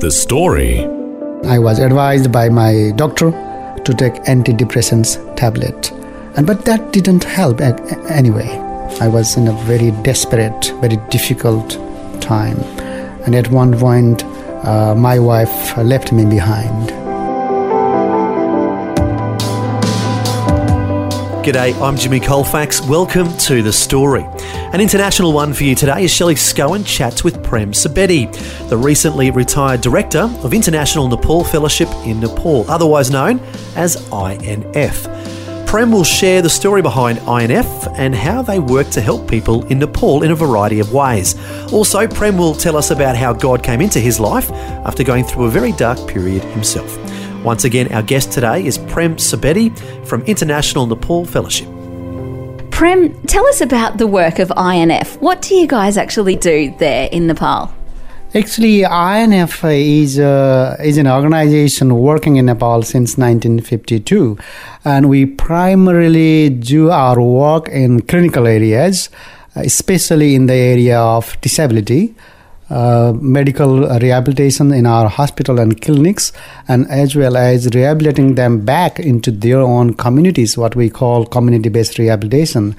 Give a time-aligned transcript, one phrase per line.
[0.00, 0.84] The story.
[1.44, 3.30] I was advised by my doctor
[3.84, 5.92] to take antidepressants tablet,
[6.36, 8.48] and but that didn't help anyway.
[9.00, 11.78] I was in a very desperate, very difficult
[12.20, 12.58] time,
[13.24, 14.24] and at one point,
[14.64, 17.03] uh, my wife left me behind.
[21.44, 22.80] G'day, I'm Jimmy Colfax.
[22.80, 24.24] Welcome to The Story.
[24.72, 28.32] An international one for you today is Shelley Scowen chats with Prem Subedi,
[28.70, 33.40] the recently retired director of International Nepal Fellowship in Nepal, otherwise known
[33.76, 35.06] as INF.
[35.66, 39.78] Prem will share the story behind INF and how they work to help people in
[39.80, 41.34] Nepal in a variety of ways.
[41.74, 45.44] Also, Prem will tell us about how God came into his life after going through
[45.44, 47.03] a very dark period himself.
[47.44, 49.68] Once again, our guest today is Prem Subedi
[50.06, 51.68] from International Nepal Fellowship.
[52.70, 55.20] Prem, tell us about the work of INF.
[55.20, 57.70] What do you guys actually do there in Nepal?
[58.34, 64.38] Actually, INF is, uh, is an organization working in Nepal since 1952,
[64.86, 69.10] and we primarily do our work in clinical areas,
[69.54, 72.14] especially in the area of disability.
[72.70, 76.32] Uh, medical rehabilitation in our hospital and clinics,
[76.66, 81.68] and as well as rehabilitating them back into their own communities, what we call community
[81.68, 82.74] based rehabilitation.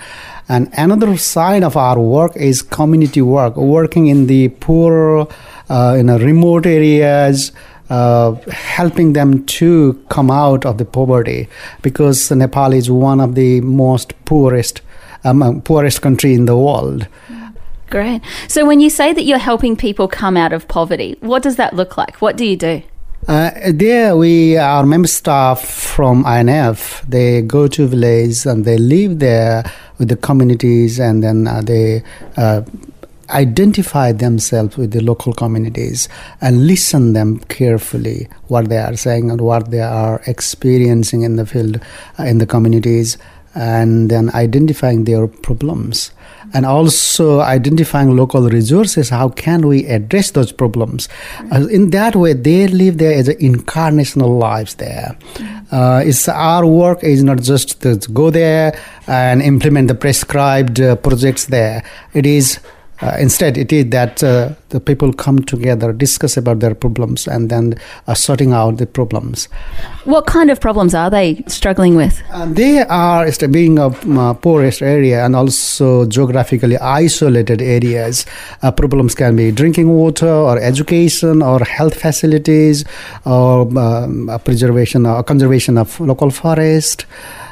[0.50, 5.28] And another side of our work is community work, working in the poor,
[5.70, 7.52] uh, in remote areas.
[7.88, 11.48] Uh, helping them to come out of the poverty
[11.84, 14.82] because Nepal is one of the most poorest
[15.24, 17.08] um, poorest country in the world.
[17.90, 18.22] Great.
[18.48, 21.76] So, when you say that you're helping people come out of poverty, what does that
[21.76, 22.22] look like?
[22.22, 22.82] What do you do?
[23.28, 27.04] Uh, there, we our member staff from INF.
[27.08, 29.64] They go to villages and they live there
[29.98, 32.04] with the communities, and then uh, they
[32.38, 32.62] uh,
[33.30, 36.08] identify themselves with the local communities
[36.42, 41.46] and listen them carefully what they are saying and what they are experiencing in the
[41.46, 41.80] field
[42.20, 43.18] uh, in the communities
[43.56, 46.12] and then identifying their problems
[46.56, 51.10] and also identifying local resources how can we address those problems?
[51.52, 55.18] Uh, in that way they live there as incarnational lives there.
[55.72, 60.96] Uh, it's our work is not just to go there and implement the prescribed uh,
[60.96, 61.84] projects there.
[62.14, 62.60] It is
[63.02, 67.50] uh, instead, it is that uh, the people come together, discuss about their problems, and
[67.50, 67.76] then
[68.08, 69.46] uh, sorting out the problems.
[70.06, 72.22] What kind of problems are they struggling with?
[72.32, 78.26] Uh, they are being a uh, poorest area and also geographically isolated areas.
[78.62, 82.86] Uh, problems can be drinking water, or education, or health facilities,
[83.26, 87.06] or um, preservation or conservation of local forest,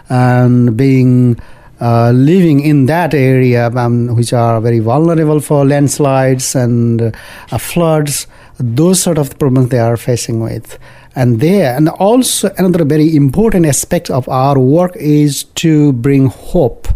[0.09, 1.37] and being
[1.83, 8.25] uh, living in that area, um, which are very vulnerable for landslides and uh, floods,
[8.57, 10.79] those sort of problems they are facing with.
[11.13, 16.87] And there, and also another very important aspect of our work is to bring hope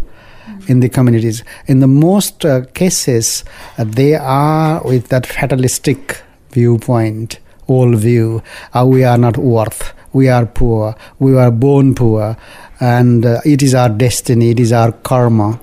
[0.68, 1.44] in the communities.
[1.66, 3.44] In the most uh, cases,
[3.76, 6.22] uh, they are with that fatalistic
[6.52, 8.42] viewpoint, old view.
[8.72, 9.92] Uh, we are not worth.
[10.18, 10.94] We are poor.
[11.18, 12.36] We are born poor
[12.80, 15.60] and uh, it is our destiny, it is our karma,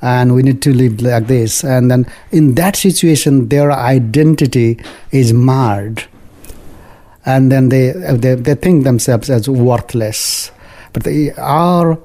[0.00, 1.64] and we need to live like this.
[1.64, 4.78] And then in that situation, their identity
[5.10, 6.04] is marred,
[7.26, 10.50] and then they they, they think themselves as worthless.
[10.92, 11.98] But they are.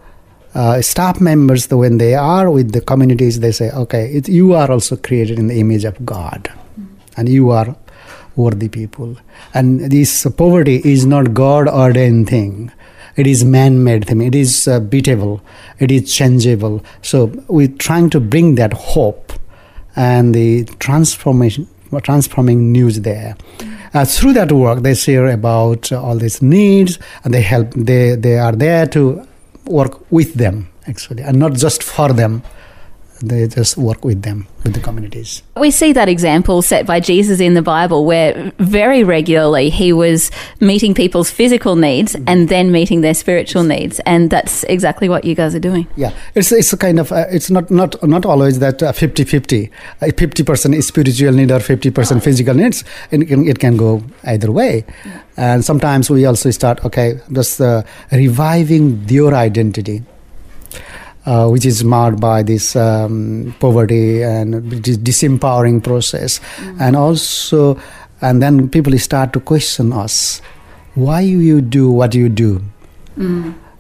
[0.56, 4.72] Uh, staff members, when they are with the communities, they say, "Okay, it, you are
[4.72, 6.50] also created in the image of God,
[7.16, 7.76] and you are
[8.36, 9.18] worthy people.
[9.54, 12.72] And this poverty is not God ordained thing.
[13.16, 14.22] It is man-made thing.
[14.22, 15.42] It is uh, beatable.
[15.80, 16.84] It is changeable.
[17.02, 19.34] So we're trying to bring that hope
[19.96, 21.68] and the transformation
[22.04, 23.36] transforming news there.
[23.94, 28.16] Uh, through that work they share about uh, all these needs and they help they
[28.16, 29.28] they are there to
[29.66, 32.44] work with them actually and not just for them
[33.22, 35.44] they just work with them, with the communities.
[35.58, 40.32] We see that example set by Jesus in the Bible where very regularly he was
[40.60, 44.00] meeting people's physical needs and then meeting their spiritual needs.
[44.06, 45.88] And that's exactly what you guys are doing.
[45.96, 49.70] Yeah, it's it's a kind of uh, it's not not not always that uh, 50-50.
[50.02, 52.84] Uh, 50% is spiritual need or 50% physical needs.
[53.12, 54.86] It can, it can go either way.
[55.38, 60.04] And sometimes we also start okay, just uh, reviving your identity.
[61.26, 66.40] Uh, which is marred by this um, poverty and disempowering process,
[66.80, 67.78] and also,
[68.22, 70.42] and then people start to question us,
[70.96, 72.64] why you do what you do,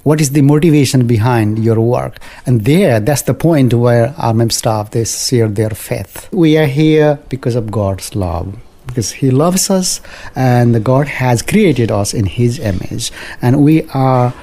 [0.03, 2.19] what is the motivation behind your work?
[2.45, 6.27] And there that's the point where our mem staff they share their faith.
[6.31, 8.57] We are here because of god's love
[8.87, 10.01] because he loves us
[10.35, 13.11] and god has created us in his image.
[13.41, 14.33] And we are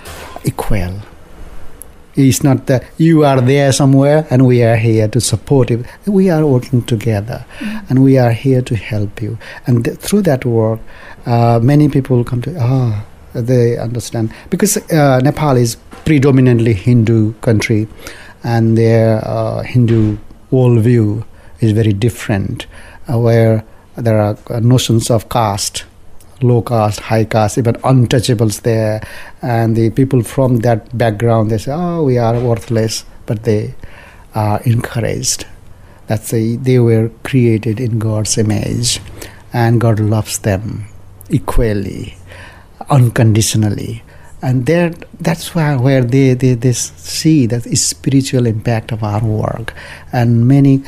[0.44, 1.02] equal
[2.16, 5.84] it's not that you are there somewhere and we are here to support you.
[6.06, 7.44] We are working together
[7.88, 9.38] and we are here to help you.
[9.66, 10.80] And th- through that work,
[11.26, 13.04] uh, many people come to, ah,
[13.34, 14.32] they understand.
[14.48, 17.86] Because uh, Nepal is predominantly Hindu country
[18.42, 20.16] and their uh, Hindu
[20.50, 21.24] worldview
[21.60, 22.66] is very different,
[23.12, 23.64] uh, where
[23.96, 25.84] there are uh, notions of caste
[26.42, 29.02] low caste, high caste, even untouchables there.
[29.42, 33.74] And the people from that background, they say, oh, we are worthless, but they
[34.34, 35.46] are encouraged.
[36.06, 39.00] That's a, they were created in God's image,
[39.52, 40.86] and God loves them
[41.30, 42.16] equally,
[42.88, 44.02] unconditionally.
[44.42, 49.74] And there, that's why where they, they, they see that spiritual impact of our work.
[50.12, 50.84] And many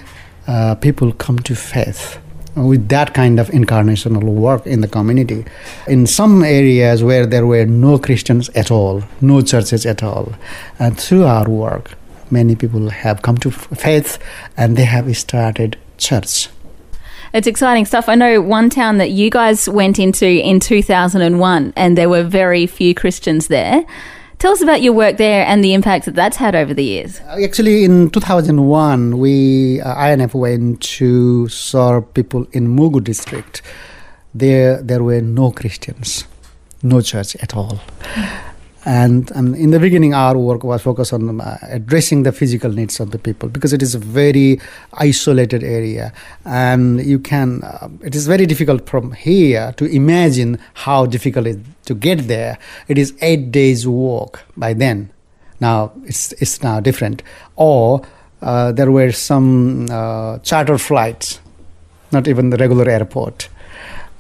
[0.47, 2.19] uh, people come to faith
[2.67, 5.45] with that kind of incarnational work in the community.
[5.87, 10.33] In some areas where there were no Christians at all, no churches at all,
[10.79, 11.93] and through our work,
[12.31, 14.19] many people have come to faith
[14.57, 16.49] and they have started church.
[17.35, 18.09] It's exciting stuff.
[18.09, 22.67] I know one town that you guys went into in 2001 and there were very
[22.67, 23.85] few Christians there.
[24.39, 27.21] Tell us about your work there and the impact that that's had over the years.
[27.27, 33.63] Actually, in 2001, we uh, INF went to serve people in Mugu district.
[34.33, 36.25] There, there were no Christians,
[36.85, 37.81] no church at all.
[38.85, 43.01] And, and in the beginning, our work was focused on uh, addressing the physical needs
[43.01, 44.61] of the people because it is a very
[44.95, 46.13] isolated area,
[46.45, 47.63] and you can.
[47.65, 52.29] Uh, it is very difficult from here to imagine how difficult it is to get
[52.29, 52.59] there.
[52.87, 55.11] It is eight days walk by then.
[55.61, 57.23] Now it's it's now different.
[57.57, 58.03] Or
[58.43, 61.41] uh, there were some uh, charter flights,
[62.13, 63.49] not even the regular airport.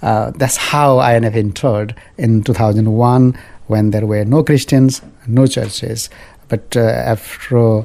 [0.01, 3.37] Uh, that's how INF entered in 2001
[3.69, 6.11] when there were no Christians, no churches.
[6.49, 7.85] But uh, after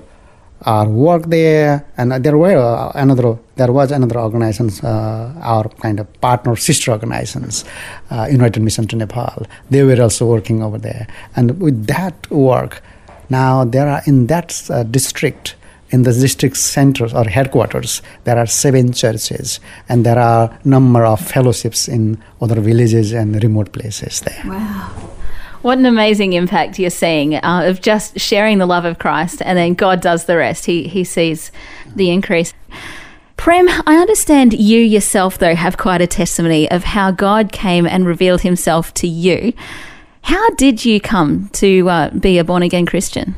[0.66, 6.00] our work there, and there were uh, another, there was another organizations, uh, our kind
[6.00, 7.66] of partner sister organizations,
[8.10, 9.46] uh, United Mission to Nepal.
[9.70, 12.82] They were also working over there, and with that work,
[13.30, 15.56] now there are in that uh, district.
[15.90, 21.20] In the district centers or headquarters, there are seven churches, and there are number of
[21.22, 24.42] fellowships in other villages and remote places there.
[24.44, 25.13] Wow.
[25.64, 29.58] What an amazing impact you're seeing uh, of just sharing the love of Christ and
[29.58, 30.66] then God does the rest.
[30.66, 31.54] He, he sees
[31.96, 32.54] the increase.
[33.38, 38.06] Prem, I understand you yourself, though, have quite a testimony of how God came and
[38.06, 39.54] revealed himself to you.
[40.24, 43.36] How did you come to uh, be a born again Christian?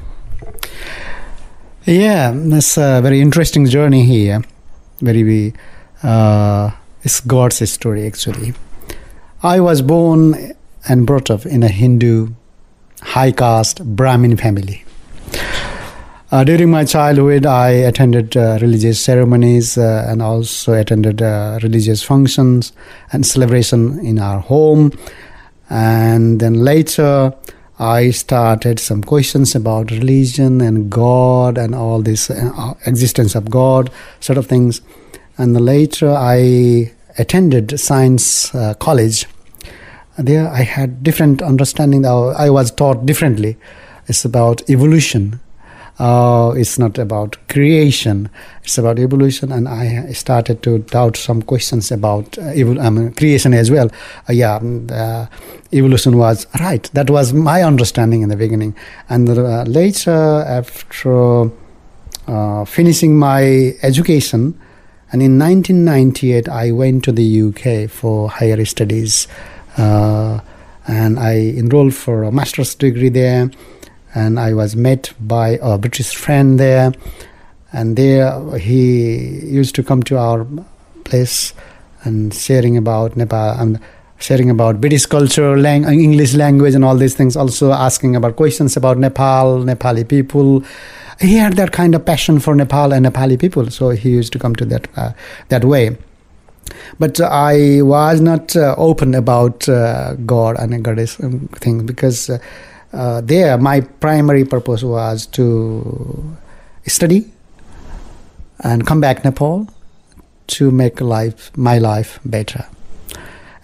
[1.85, 4.41] Yeah, that's a very interesting journey here.
[4.99, 5.53] Very,
[6.01, 6.71] uh,
[7.03, 8.55] it's God's story actually.
[9.43, 10.54] I was born
[10.87, 12.29] and brought up in a Hindu
[13.01, 14.83] high caste Brahmin family.
[16.31, 22.01] Uh, during my childhood, I attended uh, religious ceremonies uh, and also attended uh, religious
[22.03, 22.73] functions
[23.13, 24.91] and celebration in our home.
[25.69, 27.33] And then later,
[27.77, 33.91] I started some questions about religion and God and all this uh, existence of God,
[34.19, 34.81] sort of things.
[35.37, 39.27] And later, I attended science uh, college
[40.17, 42.05] there I had different understanding.
[42.05, 43.57] I was taught differently.
[44.07, 45.39] It's about evolution.
[45.97, 48.29] Uh, it's not about creation.
[48.63, 52.51] It's about evolution, and I started to doubt some questions about uh,
[53.15, 53.89] creation as well.
[54.27, 55.27] Uh, yeah, uh,
[55.71, 56.83] evolution was right.
[56.93, 58.75] That was my understanding in the beginning,
[59.07, 61.49] and uh, later, after
[62.27, 64.59] uh, finishing my education,
[65.13, 69.29] and in 1998, I went to the UK for higher studies.
[69.77, 70.39] Uh,
[70.87, 73.51] and I enrolled for a master's degree there.
[74.13, 76.93] And I was met by a British friend there.
[77.75, 78.81] and there he
[79.43, 80.47] used to come to our
[81.03, 81.53] place
[82.03, 83.79] and sharing about Nepal and
[84.17, 87.35] sharing about British culture, lang- English language, and all these things.
[87.35, 90.63] Also asking about questions about Nepal, Nepali people.
[91.19, 94.39] He had that kind of passion for Nepal and Nepali people, so he used to
[94.39, 95.11] come to that uh,
[95.49, 95.97] that way.
[96.99, 102.39] But uh, I was not uh, open about uh, God and goddess things because uh,
[102.93, 106.35] uh, there my primary purpose was to
[106.87, 107.31] study
[108.59, 109.67] and come back Nepal
[110.47, 112.65] to make life my life better.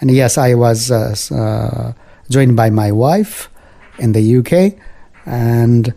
[0.02, 1.94] And yes, I was uh,
[2.30, 3.50] joined by my wife
[4.00, 4.74] in the UK,
[5.26, 5.94] and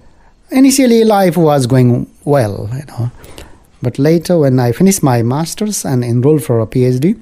[0.51, 3.11] initially life was going well, you know.
[3.85, 7.21] But later, when I finished my masters and enrolled for a PhD,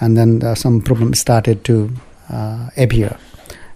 [0.00, 1.90] and then uh, some problems started to
[2.28, 3.16] uh, appear,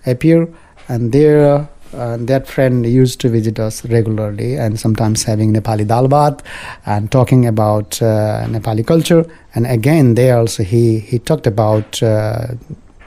[0.04, 0.48] appear,
[0.88, 6.08] and there uh, that friend used to visit us regularly and sometimes having Nepali dal
[6.08, 6.40] bhat
[6.86, 9.24] and talking about uh, Nepali culture.
[9.54, 12.48] And again, there also he, he talked about uh,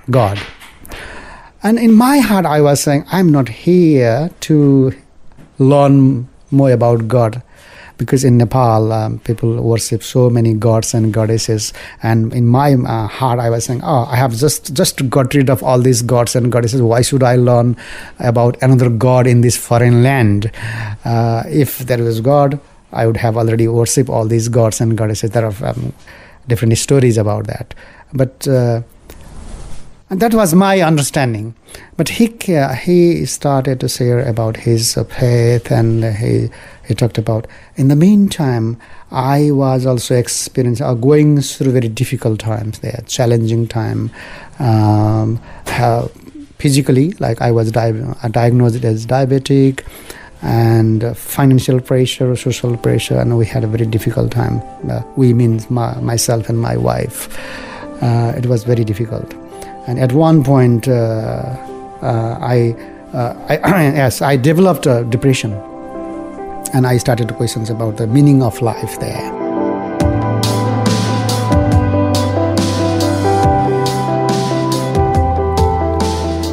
[0.09, 0.39] God.
[1.61, 4.93] And in my heart, I was saying, I'm not here to
[5.59, 7.41] learn more about God
[7.97, 13.07] because in Nepal um, people worship so many gods and goddesses, and in my uh,
[13.07, 16.35] heart I was saying, oh, I have just just got rid of all these gods
[16.35, 16.81] and goddesses.
[16.81, 17.75] Why should I learn
[18.19, 20.51] about another god in this foreign land?
[21.05, 22.59] Uh, if there was God,
[22.91, 25.31] I would have already worshipped all these gods and goddesses.
[25.31, 25.93] There are um,
[26.47, 27.73] different stories about that,
[28.13, 28.47] but.
[28.47, 28.81] Uh,
[30.13, 31.55] and that was my understanding.
[31.97, 36.51] But he uh, he started to share about his uh, faith, and he
[36.87, 37.47] he talked about.
[37.77, 38.77] In the meantime,
[39.09, 44.11] I was also experiencing uh, going through very difficult times there, challenging time.
[44.59, 45.41] Um,
[46.59, 49.83] physically, like I was di- uh, diagnosed as diabetic,
[50.43, 54.61] and uh, financial pressure, social pressure, and we had a very difficult time.
[54.87, 57.27] Uh, we means my, myself and my wife.
[58.37, 59.33] it was very difficult
[59.87, 62.75] and at one point, uh, uh, I,
[63.13, 63.55] uh, I
[63.95, 65.53] yes, I developed a depression,
[66.73, 69.31] and I started to questions about the meaning of life there.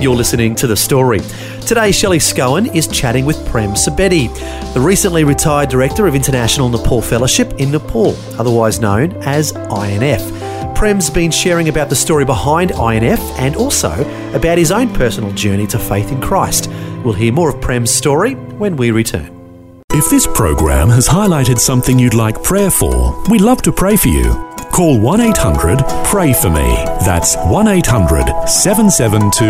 [0.01, 1.21] You're listening to The Story.
[1.67, 4.29] Today, Shelley Scowen is chatting with Prem Subedi,
[4.73, 10.40] the recently retired Director of International Nepal Fellowship in Nepal, otherwise known as INF.
[10.81, 13.91] Prem's been sharing about the story behind INF and also
[14.33, 16.71] about his own personal journey to faith in Christ.
[17.05, 19.85] We'll hear more of Prem's story when we return.
[19.93, 24.09] If this program has highlighted something you'd like prayer for, we'd love to pray for
[24.09, 24.33] you.
[24.73, 26.75] Call 1 800 Pray For Me.
[27.05, 29.45] That's 1 800 772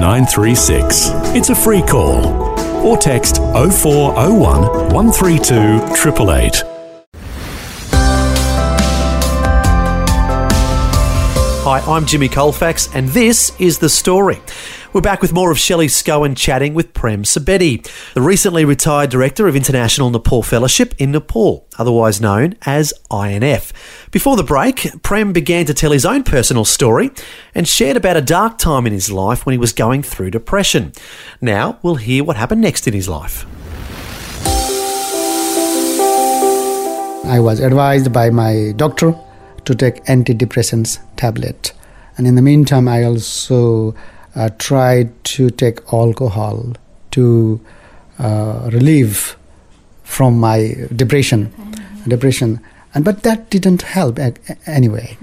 [0.00, 1.10] 936.
[1.36, 2.26] It's a free call.
[2.84, 6.71] Or text 0401 132 888.
[11.64, 14.40] Hi, I'm Jimmy Colfax, and this is The Story.
[14.92, 19.46] We're back with more of Shelley Scowen chatting with Prem Subedi, the recently retired Director
[19.46, 23.72] of International Nepal Fellowship in Nepal, otherwise known as INF.
[24.10, 27.12] Before the break, Prem began to tell his own personal story
[27.54, 30.92] and shared about a dark time in his life when he was going through depression.
[31.40, 33.46] Now we'll hear what happened next in his life.
[37.24, 39.14] I was advised by my doctor
[39.64, 41.72] to take antidepressants tablet.
[42.16, 43.94] And in the meantime, I also
[44.34, 46.74] uh, tried to take alcohol
[47.12, 47.60] to
[48.18, 49.36] uh, relieve
[50.04, 51.52] from my depression.
[52.06, 52.58] Depression,
[52.94, 54.18] and but that didn't help
[54.66, 55.16] anyway.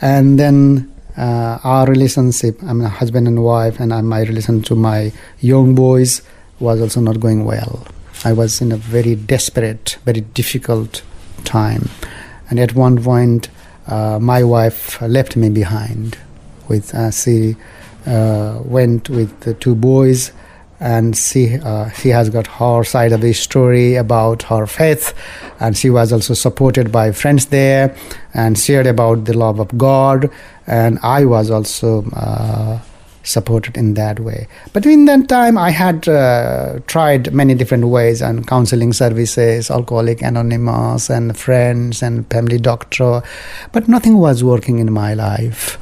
[0.00, 5.12] And then uh, our relationship, I mean, husband and wife, and my relation to my
[5.40, 6.22] young boys
[6.58, 7.86] was also not going well.
[8.24, 11.02] I was in a very desperate, very difficult
[11.44, 11.88] time,
[12.50, 13.48] and at one point,
[13.86, 16.18] uh, my wife left me behind.
[16.68, 17.56] With uh, she
[18.06, 20.32] uh, went with the two boys,
[20.80, 25.14] and she uh, she has got her side of the story about her faith,
[25.60, 27.94] and she was also supported by friends there,
[28.32, 30.30] and shared about the love of God,
[30.66, 32.80] and I was also uh,
[33.24, 34.46] supported in that way.
[34.72, 40.22] But in that time, I had uh, tried many different ways and counseling services, Alcoholic
[40.22, 43.22] Anonymous, and friends and family doctor,
[43.72, 45.78] but nothing was working in my life.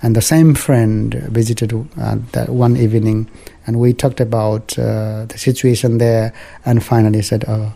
[0.00, 3.28] And the same friend visited uh, that one evening,
[3.66, 6.32] and we talked about uh, the situation there,
[6.64, 7.74] and finally said, oh,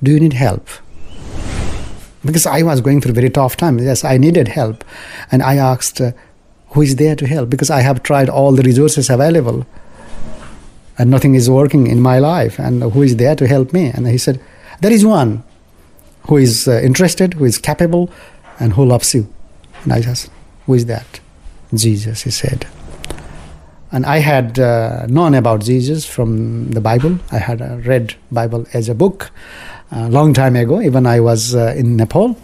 [0.00, 0.68] "Do you need help?"
[2.24, 3.80] Because I was going through a very tough time.
[3.80, 4.84] Yes, I needed help,
[5.32, 6.12] and I asked uh,
[6.76, 9.66] who is there to help because I have tried all the resources available
[10.98, 14.06] and nothing is working in my life and who is there to help me and
[14.06, 14.40] he said
[14.80, 15.42] there is one
[16.28, 18.10] who is uh, interested, who is capable,
[18.58, 19.32] and who loves you.
[19.84, 20.30] And I asked,
[20.66, 21.20] Who is that?
[21.74, 22.66] Jesus, he said.
[23.92, 27.18] And I had uh, known about Jesus from the Bible.
[27.30, 29.30] I had uh, read Bible as a book
[29.90, 32.36] a long time ago, even I was uh, in Nepal.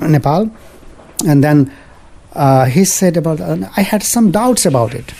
[0.00, 0.50] uh, Nepal.
[1.26, 1.72] And then
[2.34, 5.12] uh, he said about, uh, I had some doubts about it.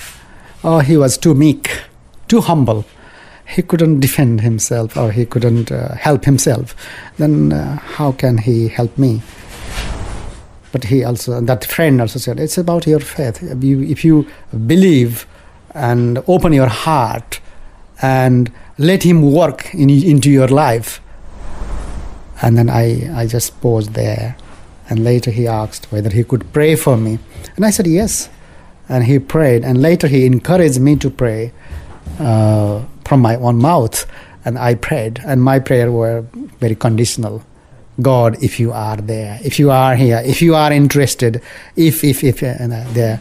[0.64, 1.82] Oh, he was too meek,
[2.28, 2.84] too humble.
[3.46, 6.74] He couldn't defend himself or he couldn't uh, help himself.
[7.18, 9.22] Then uh, how can he help me?
[10.70, 13.42] But he also, that friend also said, it's about your faith.
[13.42, 14.26] If you, if you
[14.66, 15.26] believe
[15.74, 17.40] and open your heart
[18.00, 21.00] and let him work in, into your life.
[22.40, 24.36] And then I, I just paused there.
[24.88, 27.18] And later he asked whether he could pray for me.
[27.56, 28.28] And I said, yes.
[28.88, 29.64] And he prayed.
[29.64, 31.52] And later he encouraged me to pray
[32.18, 34.06] uh, from my own mouth.
[34.44, 35.20] And I prayed.
[35.24, 36.22] And my prayer were
[36.60, 37.42] very conditional.
[38.00, 41.42] God, if you are there, if you are here, if you are interested,
[41.76, 43.20] if, if, if, uh, and uh, there.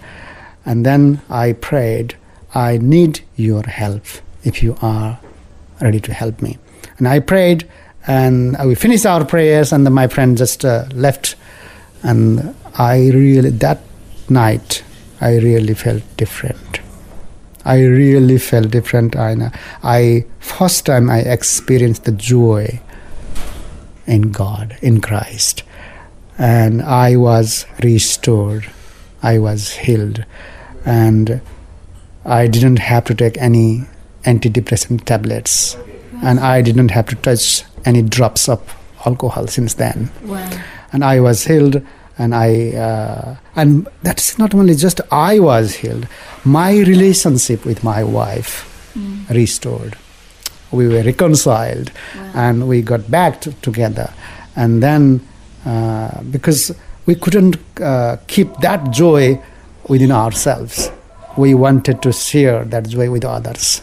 [0.66, 2.16] And then I prayed,
[2.54, 4.04] I need your help
[4.44, 5.20] if you are
[5.82, 6.58] ready to help me.
[6.98, 7.68] And I prayed,
[8.08, 11.36] and we finished our prayers, and then my friend just uh, left.
[12.04, 13.82] And I really, that
[14.30, 14.84] night,
[15.20, 16.80] I really felt different.
[17.64, 19.16] I really felt different.
[19.16, 19.52] I,
[19.84, 22.80] I first time I experienced the joy
[24.08, 25.64] in God, in Christ.
[26.38, 28.72] And I was restored.
[29.22, 30.26] I was healed.
[30.86, 31.42] And
[32.26, 33.86] I didn't have to take any
[34.24, 35.78] antidepressant tablets.
[36.24, 40.12] And I didn't have to touch any drops of alcohol since then.
[40.24, 40.50] Wow.
[40.92, 41.82] And I was healed.
[42.18, 46.08] And I, uh, and that's not only just I was healed,
[46.44, 48.68] my relationship with my wife
[49.30, 49.98] restored.
[50.72, 51.92] We were reconciled
[52.34, 54.14] and we got back to, together.
[54.56, 55.28] And then
[55.66, 59.42] uh, because we couldn't uh, keep that joy
[59.88, 60.92] within ourselves.
[61.38, 63.82] We wanted to share that joy with others.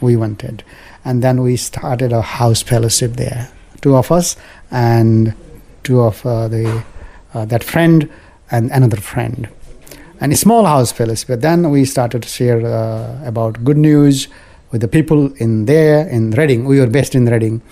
[0.00, 0.62] We wanted.
[1.04, 3.50] And then we started a house fellowship there
[3.82, 4.36] two of us
[4.70, 5.34] and
[5.84, 6.84] two of uh, the
[7.34, 8.10] uh, that friend
[8.50, 9.48] and another friend
[10.20, 14.28] and a small house fellowship but then we started to share uh, about good news
[14.72, 16.64] with the people in there in Reading.
[16.64, 17.62] We were based in Reading,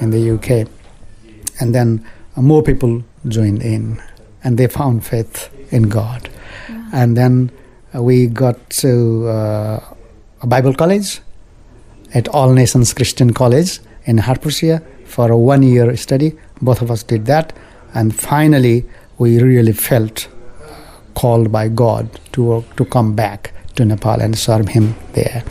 [0.00, 0.68] in the UK,
[1.60, 2.04] and then
[2.36, 4.02] more people joined in,
[4.44, 6.28] and they found faith in God,
[6.92, 7.50] and then
[7.94, 9.94] we got to uh,
[10.42, 11.20] a Bible college
[12.12, 16.36] at All Nations Christian College in Hertfordshire for a one-year study.
[16.60, 17.52] Both of us did that,
[17.94, 18.84] and finally
[19.18, 20.28] we really felt
[21.14, 25.44] called by God to to come back to Nepal and serve Him there.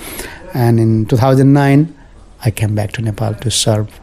[0.54, 1.94] And in 2009,
[2.44, 4.00] I came back to Nepal to serve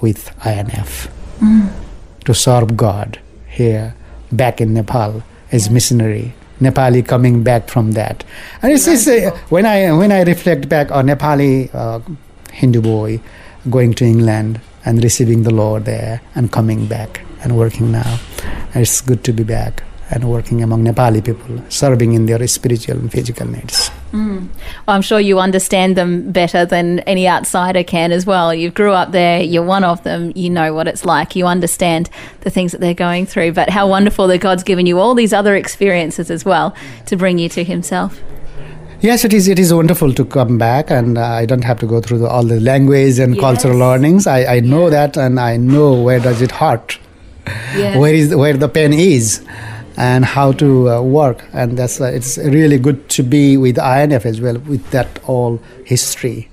[0.00, 1.08] with INF,
[2.24, 3.18] to serve God
[3.48, 3.94] here,
[4.30, 6.34] back in Nepal as missionary.
[6.60, 8.24] Nepali coming back from that,
[8.62, 12.00] and it's, it's uh, when I when I reflect back on Nepali uh,
[12.52, 13.20] Hindu boy
[13.70, 18.18] going to England and receiving the Lord there and coming back and working now,
[18.74, 23.12] it's good to be back and working among Nepali people, serving in their spiritual and
[23.12, 23.90] physical needs.
[24.12, 24.48] Mm.
[24.86, 28.54] Well, I'm sure you understand them better than any outsider can as well.
[28.54, 32.08] You grew up there, you're one of them, you know what it's like, you understand
[32.40, 33.52] the things that they're going through.
[33.52, 36.74] But how wonderful that God's given you all these other experiences as well
[37.06, 38.18] to bring you to Himself.
[39.00, 39.46] Yes, it is.
[39.46, 42.28] It is wonderful to come back, and uh, I don't have to go through the,
[42.28, 44.26] all the language and cultural learnings.
[44.26, 46.98] I, I know that, and I know where does it hurt,
[47.76, 47.96] Yeah.
[47.98, 49.40] where is where the pain is,
[49.96, 51.44] and how to uh, work.
[51.52, 55.60] And that's uh, it's really good to be with INF as well, with that all
[55.84, 56.48] history.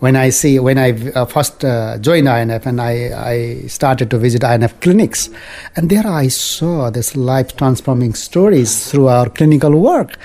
[0.00, 2.92] When I see when I uh, first uh, joined INF and I,
[3.32, 5.28] I started to visit INF clinics,
[5.76, 10.16] and there I saw this life transforming stories through our clinical work,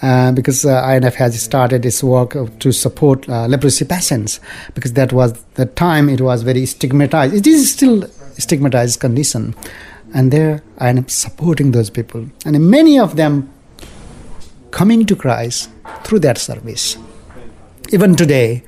[0.00, 4.40] uh, because uh, INF has started its work to support uh, leprosy patients,
[4.74, 7.34] because that was the time it was very stigmatized.
[7.34, 9.54] It is still stigmatized condition,
[10.14, 13.52] and there I am supporting those people, and many of them
[14.70, 15.68] coming to Christ
[16.04, 16.96] through that service.
[17.90, 18.62] Even today,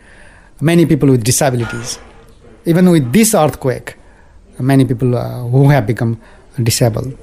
[0.61, 1.99] many people with disabilities,
[2.67, 3.97] even with this earthquake,
[4.59, 6.21] many people uh, who have become
[6.63, 7.17] disabled.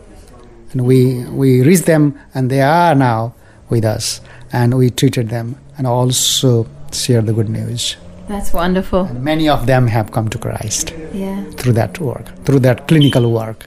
[0.72, 3.34] And we, we reached them, and they are now
[3.70, 4.22] with us,
[4.52, 7.96] and we treated them and also share the good news.
[8.28, 9.06] That's wonderful.
[9.14, 11.44] Many of them have come to Christ Yeah.
[11.52, 13.66] through that work, through that clinical work,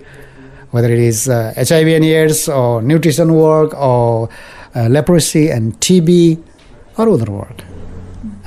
[0.70, 4.28] whether it is uh, HIV and AIDS or nutrition work or
[4.76, 6.42] uh, leprosy and TB
[6.98, 7.62] or other work.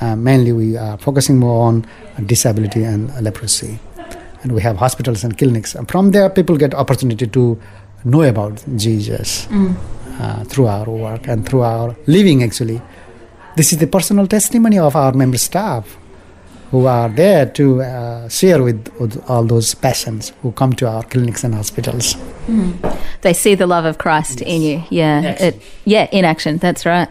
[0.04, 1.74] Uh, mainly, we are focusing more on
[2.26, 3.78] disability and leprosy.
[4.44, 5.74] and we have hospitals and clinics.
[5.74, 7.58] And from there, people get opportunity to
[8.04, 9.48] know about Jesus
[10.20, 12.42] uh, through our work and through our living.
[12.42, 12.80] Actually,
[13.56, 15.96] this is the personal testimony of our member staff
[16.70, 21.02] who are there to uh, share with, with all those patients who come to our
[21.04, 22.16] clinics and hospitals.
[23.22, 24.82] They see the love of Christ in you.
[24.90, 25.22] Yeah.
[25.40, 26.58] It, yeah, in action.
[26.58, 27.08] That's right.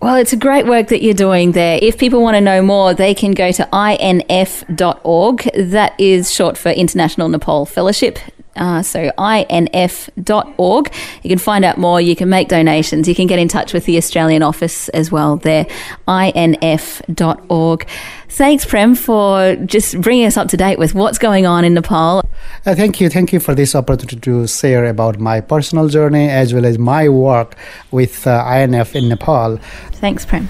[0.00, 1.78] Well, it's a great work that you're doing there.
[1.82, 3.68] If people want to know more, they can go to
[4.00, 5.42] inf.org.
[5.54, 8.18] That is short for International Nepal Fellowship.
[8.56, 10.92] Uh, so inf.org.
[11.22, 12.00] You can find out more.
[12.00, 13.08] You can make donations.
[13.08, 15.66] You can get in touch with the Australian office as well there.
[16.08, 17.86] inf.org.
[18.28, 22.22] Thanks, Prem, for just bringing us up to date with what's going on in Nepal.
[22.64, 26.54] Uh, thank you, thank you for this opportunity to share about my personal journey as
[26.54, 27.56] well as my work
[27.90, 29.58] with uh, INF in Nepal.
[29.92, 30.48] Thanks, Prem.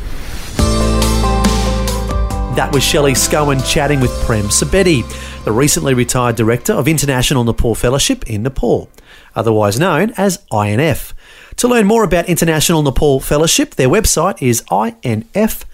[2.61, 5.03] That was Shelley Scowen chatting with Prem Subedi,
[5.44, 8.90] the recently retired director of International Nepal Fellowship in Nepal,
[9.35, 11.14] otherwise known as INF.
[11.57, 14.62] To learn more about International Nepal Fellowship, their website is
[15.03, 15.64] inf.org.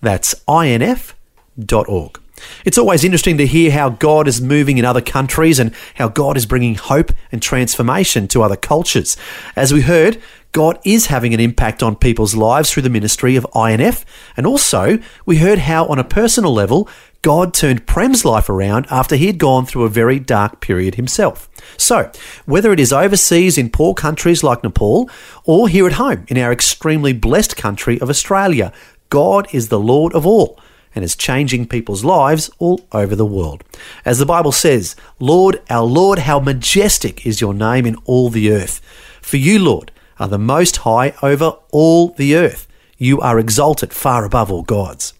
[0.00, 2.20] That's inf.org.
[2.64, 6.36] It's always interesting to hear how God is moving in other countries and how God
[6.36, 9.16] is bringing hope and transformation to other cultures.
[9.56, 13.46] As we heard, God is having an impact on people's lives through the ministry of
[13.54, 14.04] INF,
[14.36, 16.88] and also we heard how, on a personal level,
[17.22, 21.48] God turned Prem's life around after he had gone through a very dark period himself.
[21.76, 22.10] So,
[22.46, 25.10] whether it is overseas in poor countries like Nepal
[25.44, 28.72] or here at home in our extremely blessed country of Australia,
[29.10, 30.58] God is the Lord of all
[30.94, 33.62] and is changing people's lives all over the world.
[34.04, 38.50] As the Bible says, Lord, our Lord, how majestic is your name in all the
[38.50, 38.80] earth.
[39.20, 42.68] For you, Lord, are the most high over all the earth.
[42.98, 45.14] You are exalted far above all gods.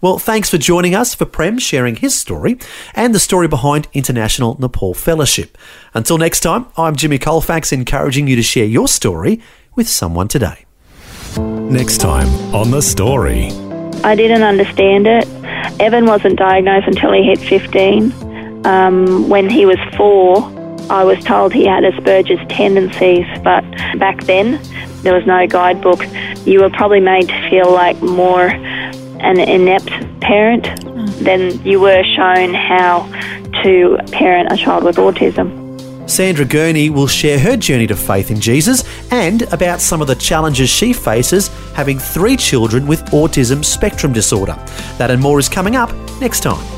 [0.00, 2.58] Well, thanks for joining us for Prem sharing his story
[2.94, 5.58] and the story behind International Nepal Fellowship.
[5.92, 9.40] Until next time, I'm Jimmy Colfax encouraging you to share your story
[9.74, 10.64] with someone today.
[11.36, 13.50] Next time on The Story.
[14.04, 15.26] I didn't understand it.
[15.80, 18.66] Evan wasn't diagnosed until he hit 15.
[18.66, 20.42] Um, when he was four,
[20.90, 23.62] I was told he had Asperger's tendencies, but
[23.98, 24.60] back then
[25.02, 26.04] there was no guidebook.
[26.46, 31.08] You were probably made to feel like more an inept parent mm.
[31.24, 33.08] than you were shown how
[33.62, 35.68] to parent a child with autism.
[36.08, 40.14] Sandra Gurney will share her journey to faith in Jesus and about some of the
[40.14, 44.54] challenges she faces having three children with autism spectrum disorder.
[44.96, 46.77] That and more is coming up next time.